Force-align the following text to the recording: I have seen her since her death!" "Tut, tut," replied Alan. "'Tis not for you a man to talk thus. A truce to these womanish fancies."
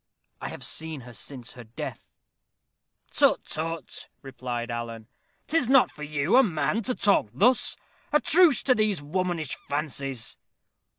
I 0.41 0.49
have 0.49 0.63
seen 0.63 1.01
her 1.01 1.13
since 1.13 1.53
her 1.53 1.63
death!" 1.63 2.09
"Tut, 3.11 3.45
tut," 3.45 4.07
replied 4.23 4.71
Alan. 4.71 5.05
"'Tis 5.45 5.69
not 5.69 5.91
for 5.91 6.01
you 6.01 6.37
a 6.37 6.41
man 6.41 6.81
to 6.85 6.95
talk 6.95 7.29
thus. 7.35 7.77
A 8.11 8.19
truce 8.19 8.63
to 8.63 8.73
these 8.73 8.99
womanish 8.99 9.55
fancies." 9.69 10.37